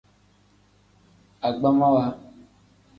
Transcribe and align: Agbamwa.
Agbamwa. 1.47 2.03